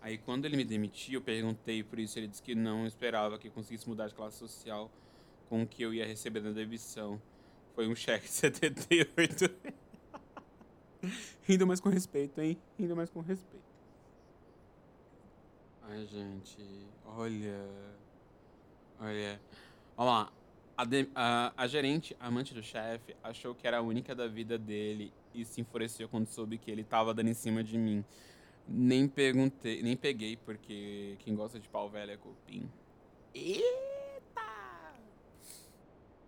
[0.00, 3.50] Aí quando ele me demitiu, eu perguntei por isso, ele disse que não esperava que
[3.50, 4.90] conseguisse mudar de classe social
[5.48, 7.20] com o que eu ia receber na demissão.
[7.74, 9.50] Foi um cheque de 78.
[11.42, 12.56] Rindo mais com respeito, hein?
[12.78, 13.64] Rindo mais com respeito.
[15.82, 16.86] Ai, gente.
[17.04, 17.68] Olha.
[19.00, 19.40] Olha.
[19.96, 20.32] Vamos lá.
[20.76, 24.58] A, de, a, a gerente, amante do chefe, achou que era a única da vida
[24.58, 28.04] dele e se enfureceu quando soube que ele tava dando em cima de mim.
[28.66, 32.70] Nem perguntei, nem peguei, porque quem gosta de pau velho é cupim.
[33.34, 34.94] Eita!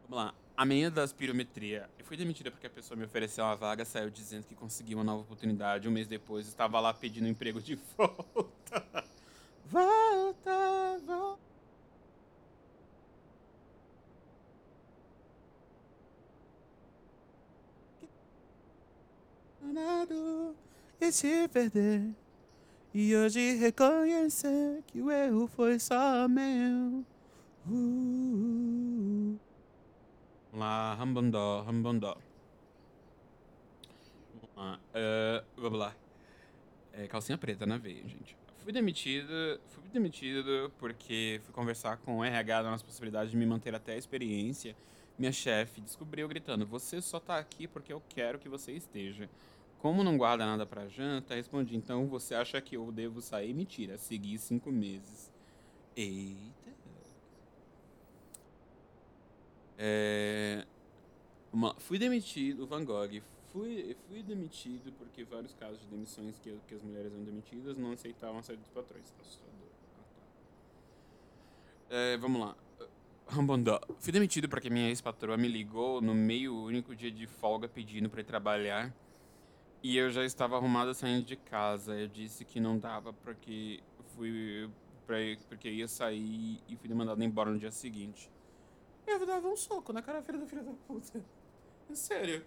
[0.08, 0.34] Vamos lá.
[0.56, 1.90] A menina da aspirometria.
[1.98, 5.04] Eu fui demitida porque a pessoa me ofereceu uma vaga, saiu dizendo que conseguiu uma
[5.04, 5.88] nova oportunidade.
[5.88, 9.04] Um mês depois, estava lá pedindo emprego de volta.
[9.66, 11.44] volta, volta.
[21.00, 22.14] E se perder
[22.94, 27.04] E hoje reconhecer Que o erro foi só meu
[27.68, 28.73] uh
[30.53, 32.17] lá, 한 번 더, 한 번 더.
[34.55, 35.95] Ah, uh, vamos lá.
[36.93, 38.35] É, calcinha preta na veia, gente.
[38.57, 43.73] Fui demitido, fui demitido porque fui conversar com o RH nas possibilidades de me manter
[43.73, 44.75] até a experiência.
[45.17, 49.29] Minha chefe descobriu gritando: Você só tá aqui porque eu quero que você esteja.
[49.79, 53.53] Como não guarda nada pra janta, respondi: Então você acha que eu devo sair?
[53.53, 55.31] Mentira, segui cinco meses.
[55.95, 56.71] Eita.
[59.78, 60.66] É...
[61.52, 61.74] Uma...
[61.74, 63.22] Fui demitido, Van Gogh.
[63.52, 67.92] Fui, fui demitido porque vários casos de demissões que, que as mulheres eram demitidas não
[67.92, 69.12] aceitavam a saída dos patrões.
[69.20, 69.52] Assustador.
[69.96, 70.02] Ah,
[71.88, 71.96] tá.
[71.96, 72.56] é, vamos lá.
[73.26, 73.80] Rambondó.
[74.00, 78.20] Fui demitido porque minha ex-patroa me ligou no meio único dia de folga pedindo para
[78.20, 78.94] ir trabalhar.
[79.82, 81.94] E eu já estava arrumada saindo de casa.
[81.94, 83.80] Eu disse que não dava porque
[84.16, 84.68] fui
[85.06, 85.16] pra,
[85.48, 88.30] porque ia sair e fui mandado embora no dia seguinte.
[89.06, 91.24] Eu dava um soco na cara filha da puta.
[91.90, 92.44] É sério.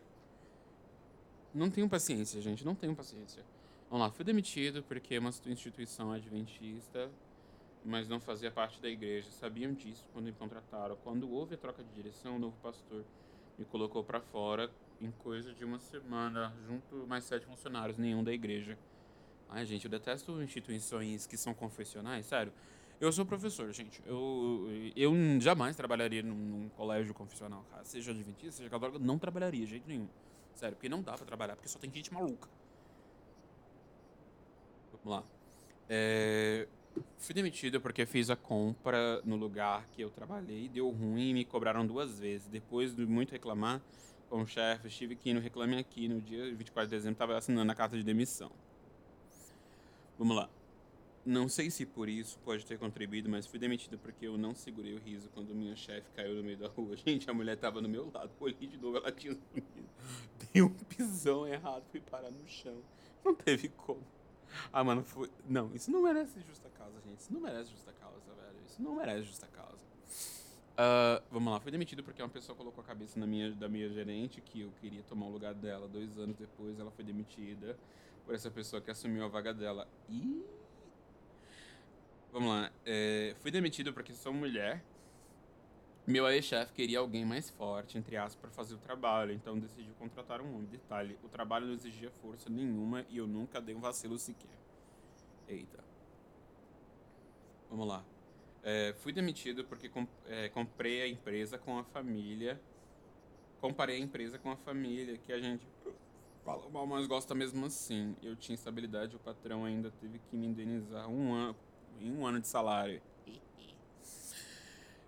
[1.53, 2.65] Não tenho paciência, gente.
[2.65, 3.43] Não tenho paciência.
[3.89, 4.11] Vamos lá.
[4.11, 7.09] Fui demitido porque é uma instituição adventista
[7.87, 9.31] mas não fazia parte da igreja.
[9.31, 10.97] Sabiam disso quando me contrataram.
[11.03, 13.03] Quando houve a troca de direção, o novo pastor
[13.57, 18.33] me colocou para fora em coisa de uma semana, junto mais sete funcionários, nenhum da
[18.33, 18.77] igreja.
[19.49, 22.51] Ai, gente, eu detesto instituições que são confessionais, sério.
[22.99, 24.01] Eu sou professor, gente.
[24.05, 27.83] Eu, eu jamais trabalharia num, num colégio confessional, cara.
[27.85, 30.07] Seja adventista, seja católico, não trabalharia de jeito nenhum.
[30.55, 32.49] Sério, porque não dá pra trabalhar, porque só tem gente maluca.
[34.91, 35.23] Vamos lá.
[35.87, 36.67] É,
[37.17, 41.45] Fui demitido porque fiz a compra no lugar que eu trabalhei, deu ruim e me
[41.45, 42.47] cobraram duas vezes.
[42.47, 43.81] Depois de muito reclamar
[44.29, 47.71] com o chefe, estive aqui no Reclame Aqui no dia 24 de dezembro, estava assinando
[47.71, 48.51] a carta de demissão.
[50.17, 50.49] Vamos lá.
[51.27, 54.93] Não sei se por isso pode ter contribuído, mas fui demitido porque eu não segurei
[54.93, 56.95] o riso quando minha chefe caiu no meio da rua.
[57.05, 59.89] Gente, a mulher estava no meu lado, olhei de novo, ela tinha sumido.
[60.53, 62.81] Dei um pisão errado, fui parar no chão.
[63.25, 64.01] Não teve como.
[64.71, 65.29] Ah, mano, foi.
[65.45, 67.19] Não, isso não merece justa causa, gente.
[67.19, 68.65] Isso não merece justa causa, velho.
[68.65, 69.75] Isso não merece justa causa.
[70.79, 73.89] Uh, vamos lá, fui demitido porque uma pessoa colocou a cabeça na minha, da minha
[73.89, 75.89] gerente que eu queria tomar o lugar dela.
[75.89, 77.77] Dois anos depois, ela foi demitida
[78.25, 79.85] por essa pessoa que assumiu a vaga dela.
[80.09, 80.41] E.
[82.31, 84.83] Vamos lá, é, fui demitido porque sou mulher
[86.07, 90.39] meu ex-chefe queria alguém mais forte, entre aspas, para fazer o trabalho, então decidiu contratar
[90.39, 90.65] um homem.
[90.67, 94.57] Detalhe, o trabalho não exigia força nenhuma e eu nunca dei um vacilo sequer.
[95.49, 95.83] Eita.
[97.69, 98.05] Vamos lá.
[98.63, 102.57] É, fui demitido porque comp é, comprei a empresa com a família.
[103.59, 105.67] Comparei a empresa com a família, que a gente
[106.45, 108.15] fala mal, mas gosta mesmo assim.
[108.23, 111.55] Eu tinha estabilidade, o patrão ainda teve que me indenizar um ano,
[111.99, 113.01] em um ano de salário.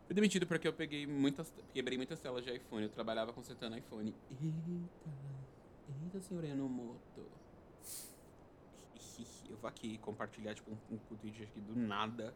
[0.09, 2.81] Fui demitido porque eu peguei muitas, quebrei muitas telas de iPhone.
[2.81, 4.15] Eu trabalhava consertando iPhone.
[4.31, 4.89] Eita,
[6.03, 6.99] eita, senhor Enomoto.
[9.47, 12.33] Eu vou aqui compartilhar, tipo, um, um tweet aqui do nada.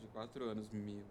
[0.00, 1.04] De quatro anos, meu Deus.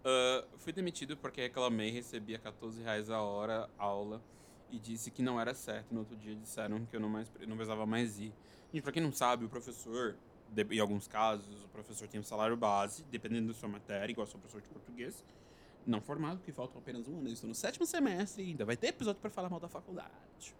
[0.00, 4.22] Uh, fui demitido porque reclamei, recebia 14 reais a hora, aula,
[4.70, 5.92] e disse que não era certo.
[5.92, 8.32] No outro dia disseram que eu não, mais, não precisava mais ir.
[8.72, 10.16] Gente, pra quem não sabe, o professor
[10.70, 14.40] em alguns casos, o professor tem um salário base, dependendo da sua matéria, igual sou
[14.40, 15.24] professor de português,
[15.86, 17.28] não formado, que faltam apenas um ano.
[17.28, 20.54] Eu estou no sétimo semestre e ainda vai ter episódio para falar mal da faculdade.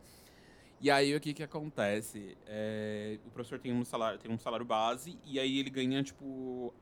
[0.80, 2.36] E aí o que que acontece?
[2.46, 6.72] É, o professor tem um salário, tem um salário base e aí ele ganha tipo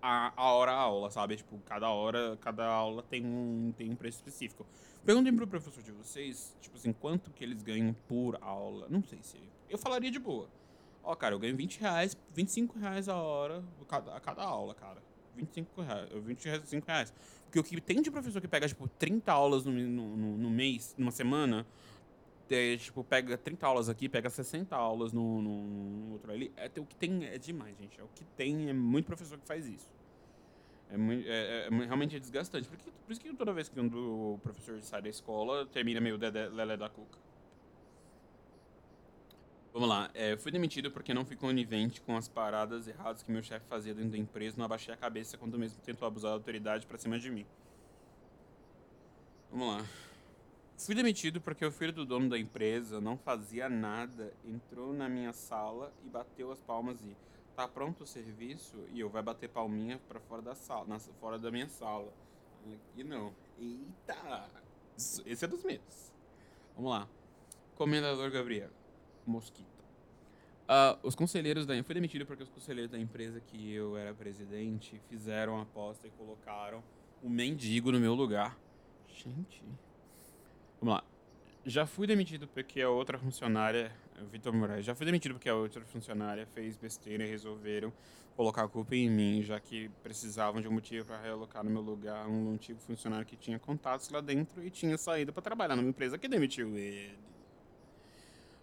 [0.00, 1.36] a, a hora a aula, sabe?
[1.36, 4.66] Tipo, cada hora, cada aula tem um, tem um preço específico.
[5.04, 8.86] Perguntem pro professor de vocês, tipo assim, quanto que eles ganham por aula.
[8.88, 9.38] Não sei se.
[9.68, 10.48] Eu falaria de boa.
[11.10, 13.64] Ó, cara, eu ganho 20 reais, 25 reais a hora
[14.14, 15.02] a cada aula, cara.
[15.34, 17.12] 25 reais, 25 reais.
[17.46, 20.94] Porque o que tem de professor que pega, tipo, 30 aulas no, no, no mês,
[20.96, 21.66] numa semana,
[22.48, 26.52] é, tipo, pega 30 aulas aqui, pega 60 aulas no, no, no outro ali.
[26.56, 28.00] É, o que tem é demais, gente.
[28.00, 29.92] É o que tem, é muito professor que faz isso.
[30.90, 32.68] É, é, é, é realmente desgastante.
[32.68, 36.76] Por, por isso que toda vez que o professor sai da escola, termina meio lelé
[36.76, 37.18] da cuca.
[39.72, 40.10] Vamos lá.
[40.14, 43.94] É, fui demitido porque não fui conivente com as paradas erradas que meu chefe fazia
[43.94, 44.56] dentro da empresa.
[44.58, 47.46] Não abaixei a cabeça quando mesmo tentou abusar da autoridade pra cima de mim.
[49.50, 49.86] Vamos lá.
[50.76, 55.32] Fui demitido porque o filho do dono da empresa não fazia nada, entrou na minha
[55.32, 57.14] sala e bateu as palmas e
[57.54, 61.38] tá pronto o serviço e eu vai bater palminha para fora da sala, na, fora
[61.38, 62.12] da minha sala.
[62.92, 63.32] Aqui não.
[63.58, 64.48] Eita!
[64.96, 66.12] Esse é dos meus.
[66.74, 67.08] Vamos lá.
[67.76, 68.79] Comendador Gabriel
[69.30, 69.80] mosquito.
[70.70, 75.00] Uh, os conselheiros da foi demitido porque os conselheiros da empresa que eu era presidente
[75.08, 76.82] fizeram a aposta e colocaram
[77.22, 78.56] o mendigo no meu lugar.
[79.08, 79.62] Gente.
[80.80, 81.04] Vamos lá.
[81.66, 83.92] Já fui demitido porque a outra funcionária,
[84.30, 87.92] Vitor Moraes, já fui demitido porque a outra funcionária fez besteira e resolveram
[88.36, 91.82] colocar a culpa em mim, já que precisavam de um motivo para realocar no meu
[91.82, 95.88] lugar um antigo funcionário que tinha contatos lá dentro e tinha saído para trabalhar numa
[95.88, 97.18] empresa que demitiu ele.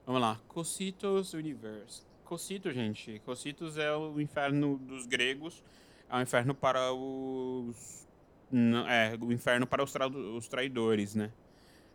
[0.07, 2.01] Vamos lá, Cocitos Universe.
[2.23, 5.61] Cocito, gente, Cocitos é o inferno dos gregos,
[6.09, 8.07] é o inferno para os...
[8.87, 10.07] É, o inferno para os, tra...
[10.07, 11.29] os traidores, né?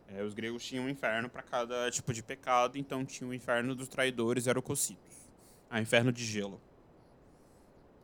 [0.09, 3.75] É, os gregos tinham um inferno para cada tipo de pecado, então tinha o inferno
[3.75, 5.17] dos traidores, era o Cocitos.
[5.71, 6.61] Ah, inferno de gelo.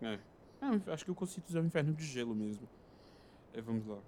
[0.01, 0.19] É.
[0.63, 2.67] é acho que o Cocitos é o inferno de gelo mesmo.
[3.53, 3.99] É, vamos lá.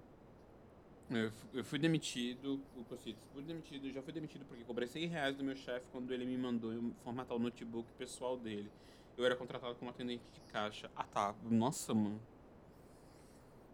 [1.53, 5.43] Eu fui demitido, o Cocitos, fui demitido, já fui demitido porque cobrei 100 reais do
[5.43, 6.71] meu chefe quando ele me mandou
[7.03, 8.71] formatar o notebook pessoal dele.
[9.17, 10.89] Eu era contratado como atendente de caixa.
[10.95, 12.21] Ah tá, nossa, mano.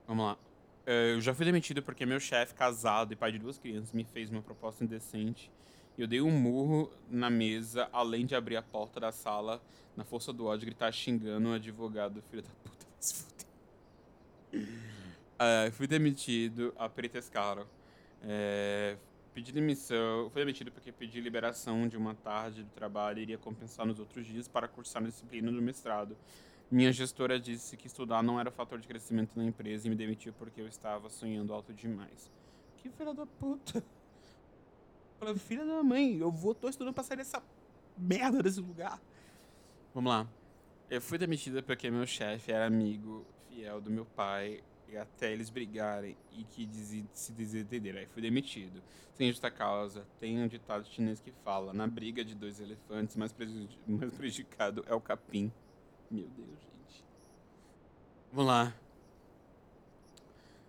[0.07, 0.37] Vamos lá.
[0.83, 4.03] É, eu já fui demitido porque meu chefe, casado e pai de duas crianças, me
[4.03, 5.51] fez uma proposta indecente.
[5.95, 9.61] E eu dei um murro na mesa, além de abrir a porta da sala,
[9.95, 13.47] na força do ódio, gritar xingando o advogado, filho da puta, vai se fuder.
[15.37, 17.67] Uh, fui demitido a Peritescaro.
[18.23, 18.97] É,
[19.33, 23.85] pedi demissão, fui demitido porque pedi liberação de uma tarde do trabalho e iria compensar
[23.85, 26.17] nos outros dias para cursar a disciplina do mestrado.
[26.71, 30.33] Minha gestora disse que estudar não era fator de crescimento na empresa e me demitiu
[30.33, 32.31] porque eu estava sonhando alto demais.
[32.77, 33.83] Que filha da puta.
[35.19, 37.41] Falei, filha da mãe, eu vou, tô estudando pra sair dessa
[37.97, 38.99] merda desse lugar.
[39.93, 40.27] Vamos lá.
[40.89, 45.49] Eu fui demitida porque meu chefe era amigo fiel do meu pai e até eles
[45.49, 46.69] brigarem e que
[47.13, 47.99] se desentenderam.
[47.99, 48.81] Aí fui demitido.
[49.13, 53.35] Sem justa causa, tem um ditado chinês que fala: na briga de dois elefantes, mais,
[53.87, 55.51] mais prejudicado é o capim.
[56.09, 57.03] Meu Deus, gente.
[58.31, 58.73] Vamos lá.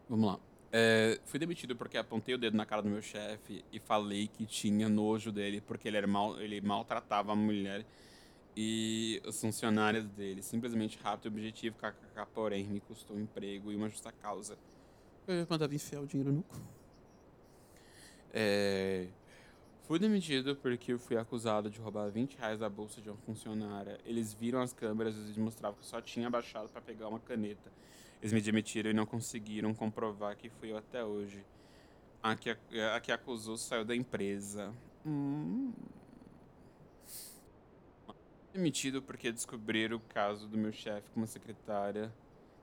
[0.09, 0.41] Vamos lá.
[0.71, 4.45] É, fui demitido porque apontei o dedo na cara do meu chefe e falei que
[4.45, 7.87] tinha nojo dele porque ele, era mal, ele maltratava a mulher
[8.61, 10.43] e os funcionários dele.
[10.43, 14.59] Simplesmente rápido e objetivo, kkk, porém, me custou um emprego e uma justa causa.
[15.29, 16.57] Eu mandava enfiar o dinheiro no cu.
[18.33, 19.07] É,
[19.85, 24.01] Fui demitido porque eu fui acusado de roubar 20 reais da bolsa de uma funcionária.
[24.05, 27.71] Eles viram as câmeras e mostravam que eu só tinha baixado para pegar uma caneta.
[28.21, 31.45] Eles me demitiram e não conseguiram comprovar que fui eu até hoje.
[32.21, 34.75] A que, a que acusou saiu da empresa.
[35.07, 35.73] Hum.
[38.59, 42.13] Demitido porque descobriram o caso do meu chefe com uma secretária.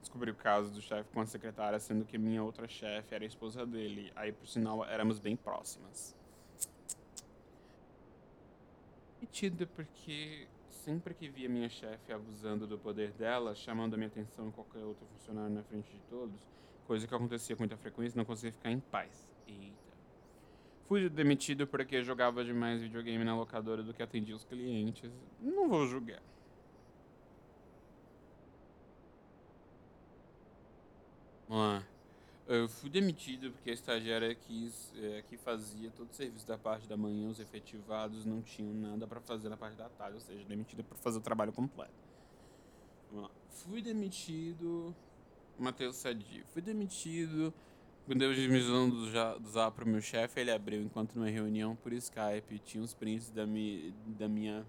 [0.02, 3.28] Descobri o caso do chefe com a secretária, sendo que minha outra chefe era a
[3.28, 4.12] esposa dele.
[4.14, 6.14] Aí, por sinal, éramos bem próximas.
[9.22, 14.50] Metida porque sempre que via minha chefe abusando do poder dela, chamando a minha atenção
[14.50, 16.36] em qualquer outro funcionário na frente de todos,
[16.86, 19.34] coisa que acontecia com muita frequência, não conseguia ficar em paz.
[19.48, 19.85] Eita.
[20.88, 25.12] Fui demitido porque jogava demais videogame na locadora do que atendia os clientes.
[25.42, 26.22] Não vou julgar.
[31.48, 31.84] Vamos lá.
[32.48, 36.88] Eu fui demitido porque a estagiária quis, é, que fazia todo o serviço da parte
[36.88, 40.46] da manhã, os efetivados não tinham nada para fazer na parte da tarde, ou seja,
[40.46, 42.06] demitida para fazer o trabalho completo.
[43.50, 44.94] Fui demitido.
[45.58, 46.44] Matheus Sadi.
[46.52, 47.54] Fui demitido.
[48.06, 51.92] Quando eu dimissão do, do zap pro meu chefe, ele abriu enquanto numa reunião por
[51.92, 52.60] Skype.
[52.60, 54.64] Tinha uns prints da, mi, da minha.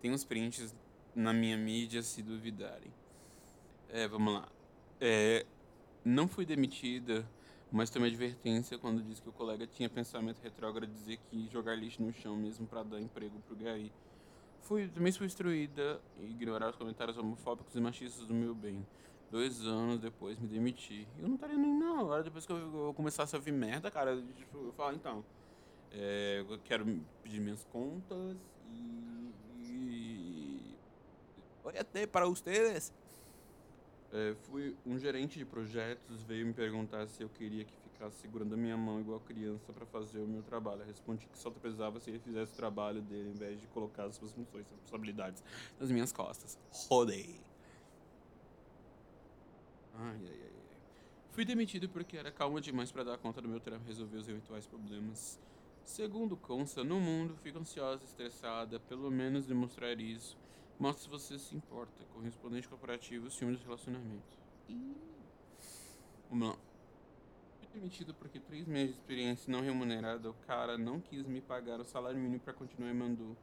[0.00, 0.74] Tem uns prints
[1.14, 2.90] na minha mídia se duvidarem.
[3.90, 4.48] É, vamos lá.
[4.98, 5.44] É,
[6.02, 7.28] não fui demitida,
[7.70, 11.74] mas tomei advertência quando disse que o colega tinha pensamento retrógrado de dizer que jogar
[11.74, 13.92] lixo no chão mesmo para dar emprego pro gay.
[14.62, 18.86] Fui, também fui instruída a ignorar os comentários homofóbicos e machistas do meu bem.
[19.32, 21.08] Dois anos depois me demiti.
[21.18, 24.58] Eu não estaria nem na hora, depois que eu, começasse a ouvir merda, cara, tipo,
[24.58, 25.24] eu falo, então,
[25.90, 26.84] é, eu quero
[27.22, 28.36] pedir minhas contas
[28.70, 29.32] e...
[29.62, 30.74] e...
[31.64, 32.92] Oi, até para vocês.
[34.12, 38.52] É, fui um gerente de projetos, veio me perguntar se eu queria que ficasse segurando
[38.52, 40.82] a minha mão igual criança para fazer o meu trabalho.
[40.82, 44.04] Eu respondi que só precisava se ele fizesse o trabalho dele, em vez de colocar
[44.04, 45.42] as suas funções e responsabilidades
[45.80, 46.58] nas minhas costas.
[46.70, 47.40] Rodei.
[49.94, 50.52] Ai, ai, ai.
[51.30, 54.28] Fui demitido porque era calma demais para dar conta do meu trampo e resolver os
[54.28, 55.40] eventuais problemas.
[55.84, 60.36] Segundo consta, no mundo fico ansiosa, estressada, pelo menos demonstrar isso
[60.82, 62.04] Mostre se você se importa.
[62.12, 64.36] Correspondente corporativo, ciúmes de relacionamento.
[66.28, 66.56] Vamos lá.
[67.60, 71.80] Fui demitido porque três meses de experiência não remunerada, o cara não quis me pagar
[71.80, 73.36] o salário mínimo para continuar e mandou,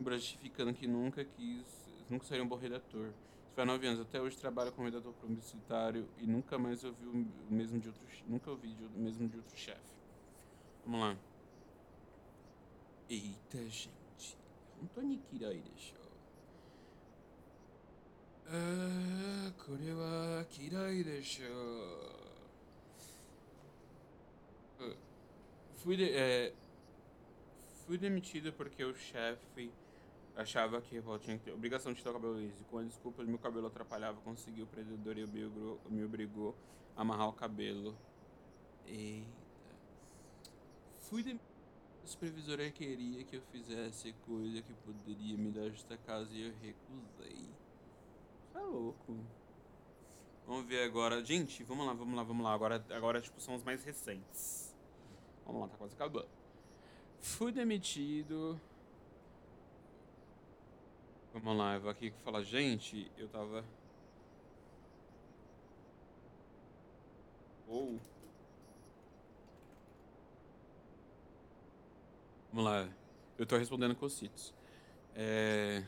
[0.00, 1.66] justificando que nunca quis,
[2.08, 3.10] nunca seria um bom redator.
[3.55, 3.99] Isso foi há nove anos.
[4.01, 8.49] Até hoje trabalho como redator publicitário e nunca mais ouvi o mesmo de outro, nunca
[8.51, 9.81] ouvi de, o mesmo de outro chefe.
[10.85, 11.17] Vamos lá.
[13.09, 13.91] Eita, gente.
[14.81, 16.01] 本当に嫌いでしょ。
[18.47, 21.51] あー、これは嫌いでしょ。
[24.83, 24.95] Uh,
[25.83, 26.53] Fui, de- é,
[27.85, 29.71] fui demitido porque o chefe
[30.36, 32.62] achava que eu tinha obrigação de ter o cabelo liso.
[32.70, 36.54] Com a desculpa de meu cabelo atrapalhava, conseguiu o prendedor e me obrigou,
[36.94, 37.96] a amarrar o cabelo.
[38.86, 39.26] Eita.
[41.00, 41.56] Fui demitido.
[42.04, 46.54] A supervisora queria que eu fizesse coisa que poderia me dar justa casa e eu
[46.62, 47.50] recusei.
[48.52, 49.16] Tá louco.
[50.46, 51.24] Vamos ver agora.
[51.24, 52.52] Gente, vamos lá, vamos lá, vamos lá.
[52.52, 54.72] Agora, agora tipo, são os mais recentes.
[55.44, 56.28] Vamos lá, tá quase acabando.
[57.20, 58.60] Fui demitido.
[61.36, 63.62] Vamos lá, eu vou aqui falar, gente, eu tava.
[67.68, 68.00] Ou.
[72.50, 72.88] Vamos lá,
[73.38, 74.54] eu tô respondendo cocitos.
[75.14, 75.84] É.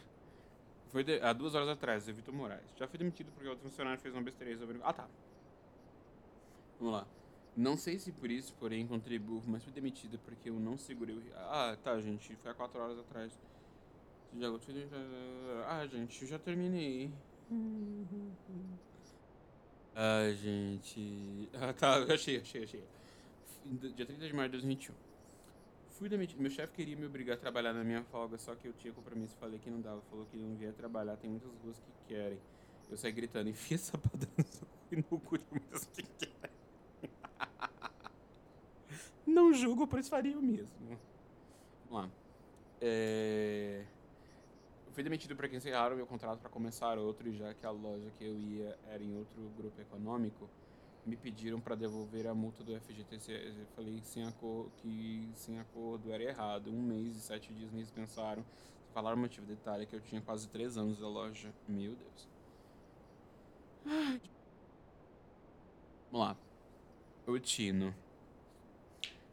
[0.88, 2.74] Foi de- há duas horas atrás, Vitor Moraes.
[2.76, 4.80] Já fui demitido porque outro funcionário fez uma besteira sobre.
[4.82, 5.10] Ah, tá.
[6.78, 7.08] Vamos lá.
[7.56, 11.16] Não sei se por isso, porém, encontrei burro, mas fui demitido porque eu não segurei
[11.16, 11.22] o.
[11.34, 12.36] Ah, tá, gente.
[12.36, 13.40] Foi há quatro horas atrás.
[14.36, 14.48] Já...
[15.66, 17.10] Ah, gente, já terminei.
[19.94, 21.48] Ah, gente.
[21.54, 22.84] Ah, tá, achei, achei, achei.
[23.64, 24.94] Dia 30 de maio de 2021.
[25.90, 26.40] Fui demitido.
[26.40, 29.36] Meu chefe queria me obrigar a trabalhar na minha folga, só que eu tinha compromisso.
[29.36, 30.00] Falei que não dava.
[30.02, 31.16] Falou que não via trabalhar.
[31.16, 32.38] Tem muitas ruas que querem.
[32.88, 34.30] Eu saí gritando, enfia essa padrão
[35.10, 36.56] no cu de muitas que querem.
[39.26, 40.72] Não julgo, pois faria o mesmo.
[41.90, 42.10] Vamos lá.
[42.80, 43.84] É...
[44.98, 48.36] Fui demitido porque encerraram meu contrato para começar outro, já que a loja que eu
[48.36, 50.50] ia era em outro grupo econômico,
[51.06, 53.32] me pediram para devolver a multa do FGTC.
[53.32, 56.72] Eu falei sem acor que sem acordo era errado.
[56.72, 58.44] Um mês e sete dias me dispensaram.
[58.92, 59.46] Falaram o motivo.
[59.46, 61.54] Detalhe que eu tinha quase três anos da loja.
[61.68, 62.28] Meu Deus.
[66.10, 66.36] Vamos lá.
[67.24, 67.94] O Tino.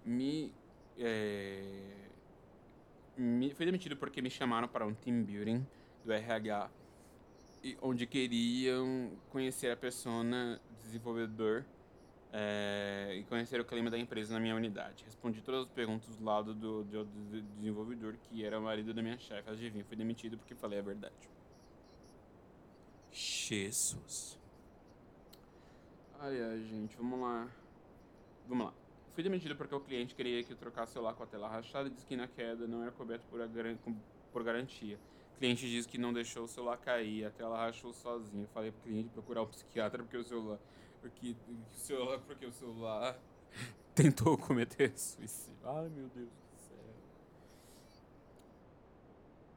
[0.05, 0.53] Me,
[0.95, 2.11] é,
[3.17, 3.53] me.
[3.53, 5.65] Fui demitido porque me chamaram para um team building
[6.03, 6.69] do RH.
[7.81, 11.65] Onde queriam conhecer a persona desenvolvedor
[12.31, 15.03] é, e conhecer o clima da empresa na minha unidade.
[15.05, 19.01] Respondi todas as perguntas do lado do, do, do desenvolvedor, que era o marido da
[19.01, 19.49] minha chefe.
[19.49, 21.15] Adivinha, fui demitido porque falei a verdade.
[23.11, 24.37] Jesus.
[26.19, 27.47] Ai, ai, gente, vamos lá.
[28.47, 28.73] Vamos lá.
[29.15, 31.87] Fui demitido porque o cliente queria que eu trocasse o celular com a tela rachada
[31.87, 33.39] e disse que na queda não era coberto por,
[34.33, 34.99] por garantia.
[35.33, 38.43] O cliente disse que não deixou o celular cair, a tela rachou sozinha.
[38.43, 40.59] Eu falei pro cliente procurar um psiquiatra porque o celular.
[40.99, 41.33] Porque,
[41.73, 43.17] o celular, porque o celular
[43.95, 45.59] tentou cometer suicídio.
[45.63, 46.77] Ai, meu Deus do céu.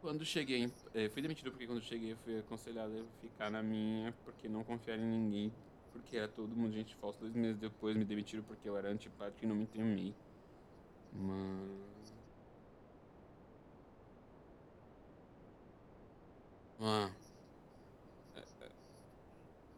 [0.01, 4.49] Quando cheguei, eh, fui demitido porque quando cheguei fui aconselhado a ficar na minha, porque
[4.49, 5.53] não confiar em ninguém,
[5.93, 7.19] porque era todo mundo gente falsa.
[7.21, 10.15] Dois meses depois me demitiram porque eu era antipático e não me temei.
[11.13, 11.79] Mano.
[16.81, 17.11] Ah.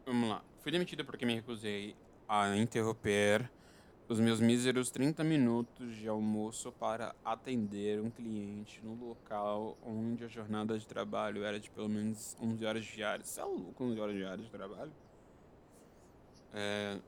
[0.04, 0.42] Vamos lá.
[0.60, 1.96] Fui demitido porque me recusei
[2.28, 3.50] a interromper
[4.08, 10.28] os meus míseros 30 minutos de almoço para atender um cliente no local onde a
[10.28, 13.28] jornada de trabalho era de pelo menos 11 horas diárias.
[13.28, 14.92] Você é louco, 11 horas diárias de trabalho?
[16.52, 16.98] É,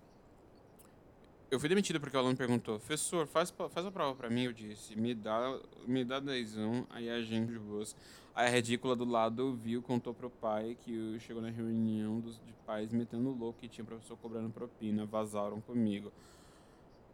[1.51, 4.45] Eu fui demitido porque o aluno perguntou, professor, faz, faz a prova pra mim.
[4.45, 6.57] Eu disse, me dá, me dá 10
[6.91, 7.95] Aí a gente de boas.
[8.35, 12.53] Aí a ridícula do lado viu, contou pro pai que chegou na reunião dos, de
[12.65, 15.05] pais metendo louco e tinha professor cobrando propina.
[15.05, 16.11] Vazaram comigo.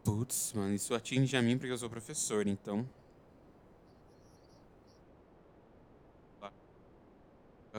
[0.05, 2.89] Putz, mano, isso atinge a mim porque eu sou professor, então.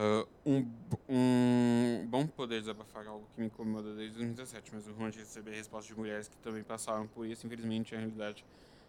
[0.02, 0.66] Ah, um,
[1.10, 5.50] um bom poder desabafar algo que me incomoda desde 2017, mas o ruim de receber
[5.50, 8.42] respostas de mulheres que também passaram por isso, infelizmente, é a realidade.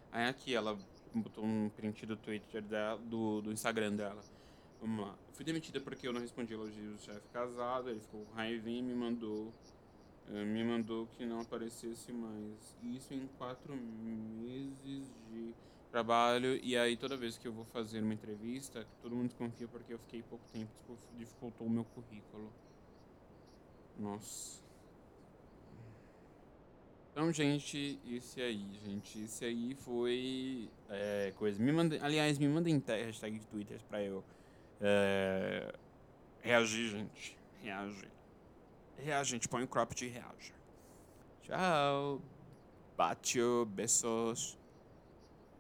[0.10, 0.78] Aí aqui ela
[1.14, 4.24] botou um print do Twitter dela, do, do Instagram dela.
[4.80, 5.20] Vamos lá.
[5.34, 8.94] Fui demitida porque eu não respondi elogios do chefe casado, ele ficou raiva e me
[8.96, 9.54] mandou.
[10.30, 12.78] eh, me mandou que não aparecesse mais.
[12.84, 15.54] Isso em quatro meses de
[15.92, 16.60] trabalho.
[16.64, 20.00] E aí toda vez que eu vou fazer uma entrevista, todo mundo desconfia porque eu
[20.00, 20.72] fiquei pouco tempo,
[21.18, 22.52] dificultou o meu currículo.
[24.00, 24.62] Nossa.
[27.12, 31.62] Então, gente, esse aí, gente, esse aí foi é, coisa.
[31.62, 34.24] Me mandem, aliás, me mandem hashtag de Twitter pra eu
[34.80, 35.74] é,
[36.42, 37.38] reagir, gente.
[37.62, 38.10] Reagir.
[38.98, 40.54] Reage, gente, põe o cropped e reage.
[41.44, 42.22] Tchau.
[42.96, 44.61] Bateu, beijos.